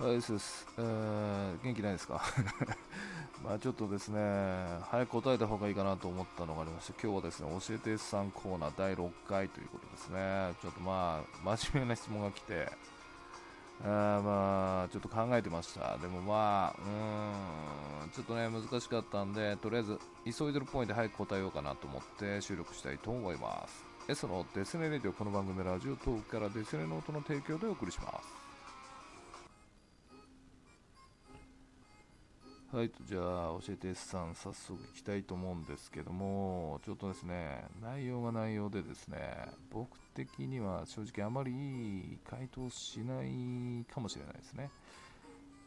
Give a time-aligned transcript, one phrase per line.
[0.00, 0.66] はい、そうです。
[0.78, 2.22] えー、元気ないですか？
[3.44, 4.18] まあちょっとですね、
[4.90, 10.54] 早く答えた方がいいかなと思ったのがありまして、今日はですね、教えてさんコーナー第6回ということですね。
[10.62, 12.72] ちょっとまあ、真面目な質問が来て、
[13.84, 15.98] あまあ、ちょっと考えてました。
[15.98, 23.84] でもまあ、うーん、ちょっとね、難しかったんで、とりあえず、急いでるポイントで早く答えようかなと思って収録したいと思います。
[24.08, 28.39] S のデスネレディオ、この番組ラジオトークからデスネの音の提供でお送りします。
[32.72, 33.22] はい、じゃあ、
[33.66, 39.18] 教えて S さん、早速いきたいと思うんですけども、ちょっとですね、内容が内容でですね、
[39.72, 41.54] 僕的には正直あまりい
[42.14, 44.70] い回答しないかもしれないですね。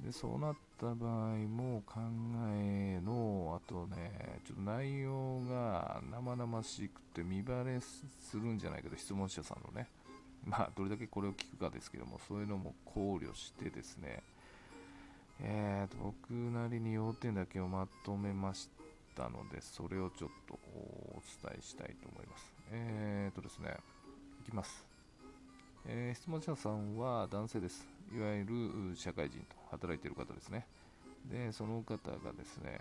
[0.05, 1.99] で、そうなった場合も考
[2.55, 9.89] えの、あとね、ちょっと内容が生々しくて見バレするんじゃないかと、質問者さんのね、
[10.45, 14.23] まあ、どれだけこれを聞くかですけども、そういうのも考慮してですね、
[15.45, 18.69] えーと、僕なりに要点だけをまとめまし
[19.15, 22.53] たので、それをちょっとお伝えしたいと思います。
[22.71, 23.75] えーとですね、
[24.39, 24.85] いきます。
[25.85, 27.85] えー、質問者さんは男性です。
[28.15, 30.65] いわゆる社会人と働いている方ですね。
[31.25, 32.79] で、その方がですね、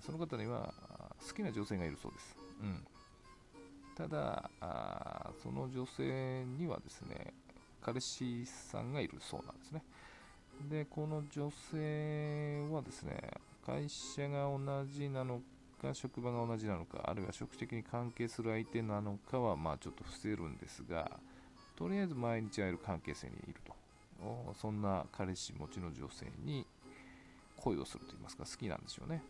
[0.00, 0.74] その方には
[1.26, 2.36] 好きな女性がいるそうです。
[2.60, 2.86] うん。
[3.94, 7.32] ただ、あその女性にはですね、
[7.80, 9.82] 彼氏さんがいるそうなんですね。
[10.68, 13.18] で、この女性はですね、
[13.64, 15.40] 会社が同じなの
[15.80, 21.10] か、職場が同じなのか、あるいは職的に関係する相手なのかは、まあちょっと伏せるんですが、
[21.76, 23.74] とりあえず毎日会える関係性にいると。
[24.54, 26.64] そんな彼氏持ちの女性に
[27.56, 29.22] 恋をすると言いますか、好きなんでしょうね。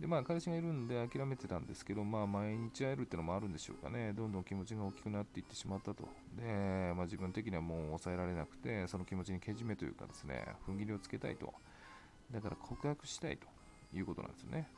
[0.00, 4.14] で、まあ、彼氏がいるんで諦めてたんですけど、まあ、毎日会えるってのもあるんでしょうかね。
[4.14, 6.08] どんどん気持ちが大きくなっていってしまったと。
[6.38, 11.52] で、まあ、自分的にはもう抑えられなくて、その気持ちにけじめというかですね、踏ん切りをつけたいと。
[12.32, 13.46] だから告白したいと
[13.94, 14.68] いうことなんですよね。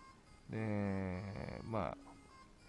[0.51, 1.97] で、まあ、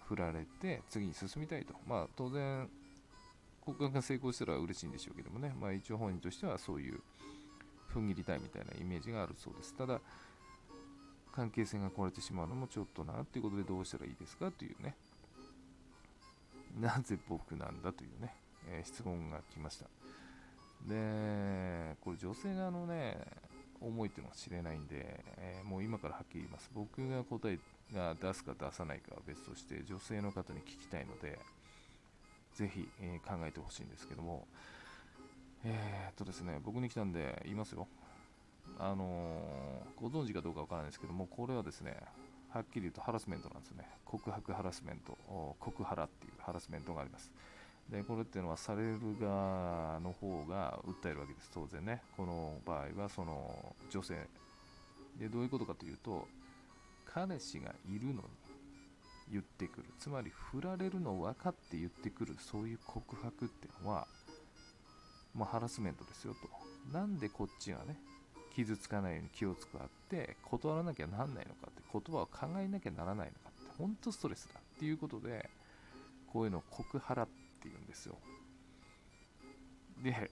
[0.06, 1.74] 振られて次に進みたいと。
[1.88, 2.68] まあ、当然、
[3.62, 7.00] 告白が成功したら嬉しいんでしょうけどもね、まあ、一応本人としてはそういう
[7.92, 9.74] 踏ん切りたいみたいなイメージがあるそうです。
[9.74, 10.00] ただ、
[11.34, 14.94] 関係性が壊れてしまうのもちょっとなっていうことでどうしたらいいですかというね、
[16.80, 18.32] なぜ僕なんだというね、
[18.68, 19.86] えー、質問が来ました。
[20.88, 23.18] で、これ女性側のね、
[23.80, 26.70] 思いっていうのは知れないんで、えー、もう今からはっきり言います。
[26.72, 27.58] 僕が答え
[27.92, 31.40] が出すか出さないかは別として、女性の方に聞きたいので、
[32.54, 34.46] ぜひ、えー、考えてほしいんですけども、
[35.64, 37.88] えー、っとですね、僕に来たんで言いますよ。
[38.78, 41.96] あのー、ご存知かどうかわからないですけども、これはですね、
[42.50, 43.88] はっきり言うとハラスメントなんですよね。
[44.04, 45.16] 告白ハラスメント、
[45.58, 47.32] 告ハラっていうハラスメントがあります。
[47.90, 52.02] で、これっていうのはされる側の方が訴えるわけです、当然ね。
[52.16, 54.26] この場合は、その女性。
[55.18, 56.26] で、どういうことかというと、
[57.06, 58.22] 彼氏がいるのに
[59.30, 59.86] 言ってくる。
[59.98, 64.06] つまり、振られるの分かって言ってくる、そういう告白っていうのは、
[65.34, 66.48] まあ、ハラスメントですよと。
[66.92, 67.98] なんでこっちがね、
[68.54, 75.50] 傷つかないように気を使って断らなきゃなんないのかって言葉を考えなきゃならないのかって本当ストレスだっていうことで
[76.32, 77.28] こういうのを告ハラっ
[77.60, 78.16] ていうんですよ。
[80.02, 80.30] で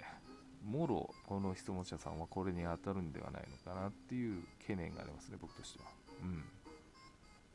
[0.64, 5.86] もろこの質問者さんはこれに当たるんではないのかなっていう懸念がありますね僕としては。
[6.22, 6.44] うん。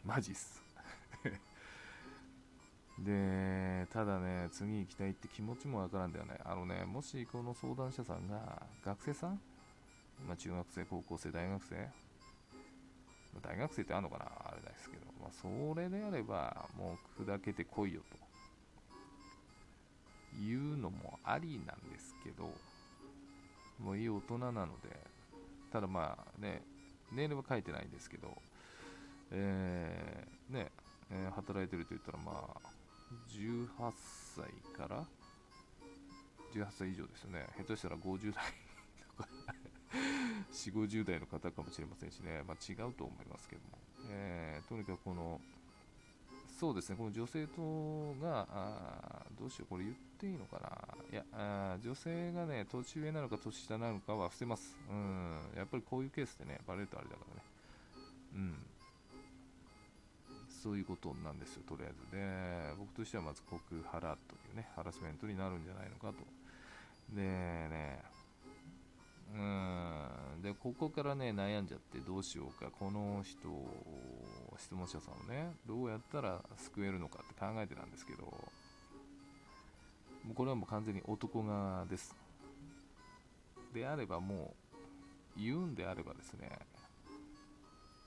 [0.04, 0.62] マジっす。
[3.00, 6.42] でただね次行きたいって気持ちもわからんではない。
[6.44, 9.40] あのねもしこの相談者さんが学生さん
[10.26, 11.76] まあ、中学生、高校生、大学生、
[13.34, 14.26] ま大学生ってあるのかな？
[14.26, 18.28] あれですけど、まあ、それであれば、もう砕けてこいよと。
[20.40, 22.52] いうのもありなんですけど、
[23.80, 24.96] もういい大人なので、
[25.72, 26.62] ただまあね、
[27.12, 28.30] ネイルは書いてないんですけど、
[29.32, 30.72] えー、ね、
[31.10, 32.60] えー、働いてると言ったらまあ、
[33.32, 33.94] 18
[34.36, 34.46] 歳
[34.78, 35.04] から
[36.54, 37.48] ？18歳以上ですよね。
[37.58, 38.44] 下手したら50代
[39.18, 39.30] とか。
[40.52, 43.78] 4、50代の方かもしれませんしね、まあ、違うと思いますけども、
[44.10, 45.40] えー、とにかくこの、
[46.60, 48.48] そうですね、この女性とが、
[49.40, 54.76] どうしよう、これ言っていいのかな、いや、あ女性がね、年上なのか年下なのかは伏せます。
[54.90, 57.44] うん、やっぱりこういうケースでね、バレるとあれだからね。
[58.36, 58.56] うん。
[60.50, 62.12] そういうことなんですよ、とりあえず。
[62.12, 66.26] で、僕としてはまず告ハラというね、ハラスメントになるんじゃないのかと。
[67.16, 68.04] でね、
[69.34, 70.42] うん。
[70.42, 72.72] でここからね悩んじゃってどうしようか。
[72.72, 78.32] この人を質問者さんをねどうやったら救えるのかって考えてたんですけども
[80.32, 82.16] うこれはもう完全に男側です。
[83.74, 84.56] であればも
[85.38, 86.50] う言うんであればですね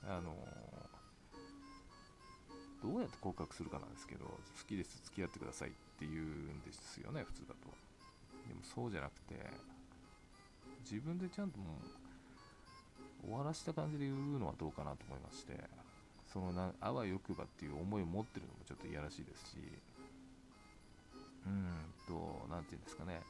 [0.03, 0.35] あの
[2.81, 7.69] どうやって告白するかなんですけど好きです付き合ってくださいって言うんですよね普通だと。
[8.47, 9.35] でもそうじゃなくて
[10.83, 11.77] 自分でちゃんとも
[13.23, 15.53] う終わらした感じで言うのはどうかなと思いまして
[16.31, 19.57] そのなあわよくばっていう思いを持ってるのもちょっといやらしいですし
[21.45, 21.65] うん
[22.07, 23.21] と何て言うんですかね。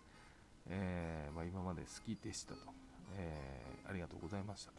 [0.69, 2.59] えー、まあ、今まで好きでしたと、
[3.18, 4.77] えー、ありがとうございましたと。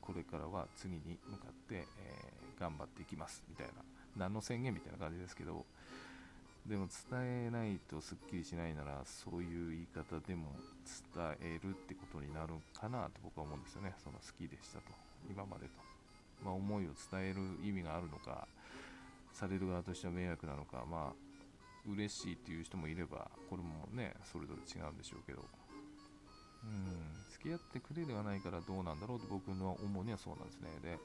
[0.00, 3.42] これからは次に向かって、えー、頑張っていきます。
[3.48, 3.72] みたいな
[4.16, 5.64] 何の宣言みたいな感じですけど
[6.66, 10.52] でも伝えないとすっきりしないならそういう言い方でも
[11.14, 13.94] 伝えるってことになるかなと僕は思うんですよね。
[14.02, 14.92] その好きでしたと。
[15.28, 15.72] 今までと、
[16.44, 18.46] まあ、思いを伝える意味があるのか
[19.32, 21.30] される側としては迷惑なのかまあ
[21.86, 25.44] 嬉しいっていう人もいればこれもねそれぞれ違うんでしょうけど。
[26.62, 27.20] うん。
[27.30, 30.68] 付き合ってくれではないからどうなんだろうと僕の思うにはそうなんですね。
[30.82, 30.98] で、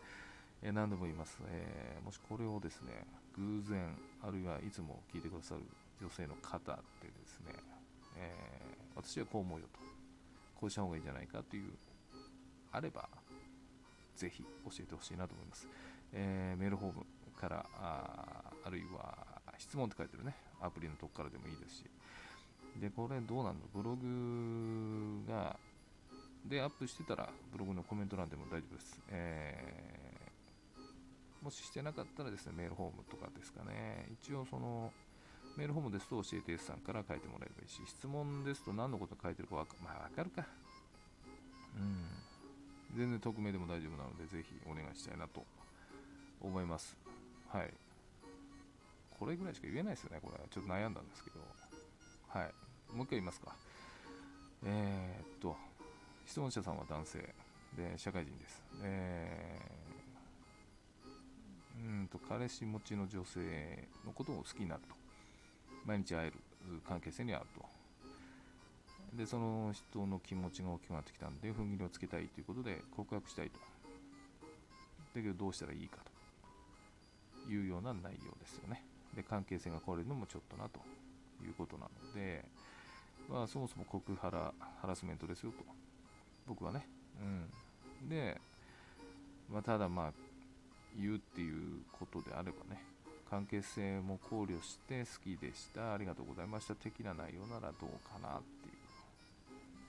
[0.61, 5.61] え何度も言います、えー、もしこれをですね偶然あるいはいつも聞いてくださる
[6.01, 6.61] 女性の方っ
[7.01, 7.53] てですね、
[8.17, 9.79] えー、私はこう思うよと
[10.59, 11.71] こうした方がいいんじゃないかという
[12.71, 13.07] あれば
[14.15, 15.67] ぜひ教えてほしいなと思います、
[16.13, 17.05] えー、メールフォーム
[17.39, 19.17] からああるいは
[19.57, 21.85] 質問って書いてるねアプリのとこからでもいいですし。
[22.79, 23.61] でこれどうなんの？
[23.73, 25.55] ブログが
[26.43, 30.04] でアップしてたらブログのコメント欄でも大丈夫です、えー、
[31.45, 34.91] もししてなかったらですねメールフォームとかですかね一応その
[35.55, 40.43] メールフォームですと教えて S さんから書いてもらえばいいし質問ですと何のこと書いてるかわか,、まあ、かるか
[41.77, 45.45] うん全然匿名でも大丈夫なのでぜひお願いしたいなと
[46.41, 46.97] 思います
[47.47, 47.73] はい
[49.19, 50.37] これぐらいしか言えないですよね、これ。
[50.49, 51.39] ちょっと悩んだんですけど。
[52.27, 52.53] はい。
[52.93, 53.55] もう一回言いますか。
[54.65, 55.55] えー、っと、
[56.25, 57.19] 質問者さんは男性
[57.77, 58.61] で、社会人です。
[58.83, 59.94] えー、
[61.85, 64.95] うんと、彼氏持ちの女性のことを好きになると。
[65.85, 66.33] 毎日会える
[66.87, 67.63] 関係性にあると。
[69.15, 73.59] で、その人の気持ちが大きくなってきたんで、踏ん切りをつけたいということで告白したいと。
[75.13, 75.97] だけど、どうしたらいいか
[77.45, 78.83] というような内容ですよね。
[79.15, 80.79] で関係性が壊れるのもちょっとなと
[81.43, 82.43] いうことなので、
[83.29, 84.29] まあ、そもそも告ハ
[84.81, 85.63] ハラスメントですよと
[86.47, 86.85] 僕はね、
[88.01, 88.39] うん、で、
[89.51, 90.13] まあ、ただまあ
[90.99, 92.81] 言うっていうことであればね
[93.29, 98.41] 関係性も考慮して好きでしたありがとうございました的な内容ならどうかなっ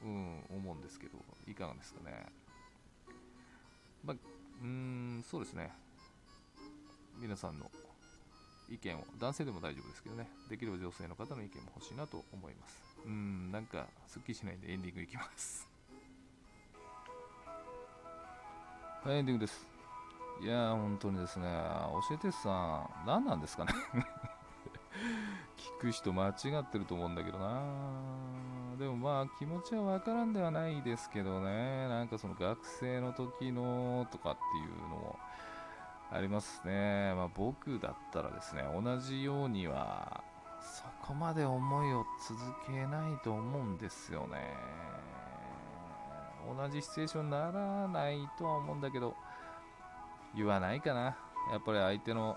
[0.03, 1.12] ていう、うん、思うんですけど
[1.49, 2.26] いかがですかね
[4.05, 4.17] まあ
[4.62, 5.70] うんそうですね
[7.20, 7.70] 皆さんの
[8.69, 12.82] 意見を、男性でも大丈夫ですけどね、できれば女性の方の意見も欲しいなと思います。
[13.06, 15.69] うん、なんか、すっきりしないんでエンディングいきます。
[19.05, 19.75] はい、エンディングです。
[20.40, 21.46] いやー、本当にですね、
[22.08, 23.72] 教えてさん、何なんですかね？
[25.56, 27.60] 聞く人間違ってると思うんだけどな
[28.78, 35.18] でもまあ気持ちはわからんではないですけどねなんかその学生の時のとかっていうのも
[36.10, 37.14] ありますね。
[37.14, 40.22] まあ、僕だったらですね、同じようには、
[40.60, 44.56] そこまで思いを続けないと思うんですよね。
[46.56, 49.16] 同じシチュエーションにならないとは思うんだけど、
[50.36, 51.16] 言わないかな。
[51.50, 52.36] やっぱり相手の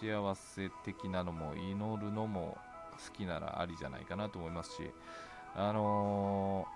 [0.00, 2.56] 幸せ的なのも祈るのも
[2.92, 4.90] 好きならありじゃないかなと思いますし、
[5.54, 6.66] あの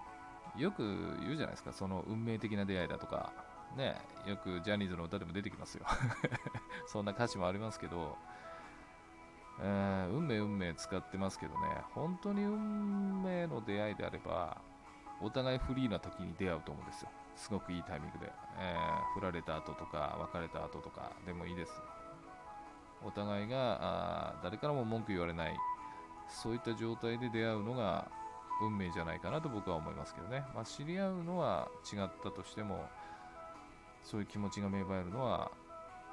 [0.57, 0.83] ー、よく
[1.21, 3.33] 言うじゃないですか、その運命的な出会いだとか、
[3.77, 5.85] ね、よくジャニーズの歌でも出てきますよ。
[6.89, 8.17] そんな歌詞もありますけど、
[9.61, 14.61] え、運命運命使ってますけどね、本当に運命の出会いであれば、
[15.21, 17.11] お互いフリーな時に出会うと思うんですよ。
[17.35, 18.33] すごくいいタイミングで。
[18.59, 21.73] えー、振られた後とか、別れた後とかでもいいです。
[23.03, 25.57] お互いが誰からも文句言われない、
[26.29, 28.11] そういった状態で出会うのが
[28.61, 30.45] 運命じゃないかなと僕は思いますけどね。
[30.55, 32.87] まあ、知り合うのは違ったとしても、
[34.03, 35.51] そういう気持ちが芽生えるのは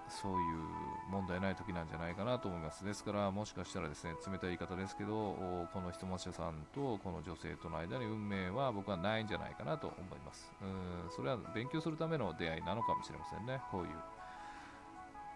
[0.10, 0.62] そういう
[1.10, 2.86] 問題ない時なんじゃないかなと思います。
[2.86, 10.52] ですから、もしかしたらですね、冷たい言い方ですけど、この質問者さんとこの女性との間に運命は僕はないんじゃないかなと思います。
[10.62, 13.90] うん、それは勉強するための出会いなのかもしれませんね、こういう。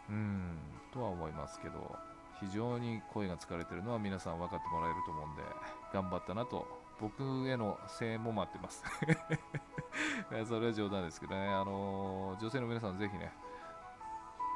[0.10, 0.58] うん、
[0.94, 1.96] とは思いますけど、
[2.40, 5.44] 非常に声が疲れてるのは皆さん分かってもらえると思うんで、
[5.94, 6.68] 頑張ったなと、
[7.00, 8.84] 僕への声援も待ってます。
[10.48, 13.32] それは冗談ですけどね、あの、女性の皆さんぜひね、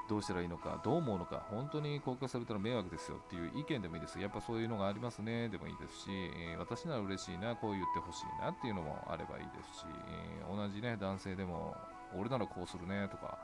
[0.07, 4.19] どうしたらいいのか、どう思うのか、本当に公開されたら迷惑ですよっていう意見でもいいです。
[4.19, 11.75] やっぱそういうのがありますね、でもいいですし、え、私なら嬉しいな、こう言ってほしいなっていうのもあればいいですし、え、同じね、男性でも、
[12.15, 13.39] 俺ならこうするねとか、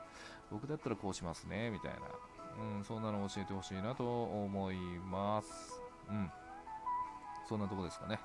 [0.50, 1.98] 僕だったらこうしますね、みたいな、
[2.76, 4.76] うん、そんなの教えてほしいなと思い
[5.10, 5.80] ます。
[6.08, 6.30] うん。
[7.48, 8.20] そんなとこですかね。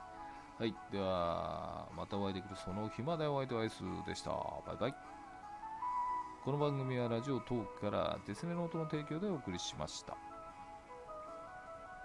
[0.60, 0.76] はい。
[0.92, 4.32] では、またお会いできるその日までお会いとアイスでした。
[4.32, 5.07] バイバイ。
[6.48, 10.16] この番組はラジオトークからデスネノートの提供でお送りしました。